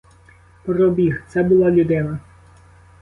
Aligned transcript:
Пробіг, 0.63 1.23
це 1.27 1.43
була 1.43 1.71
людина! 1.71 2.19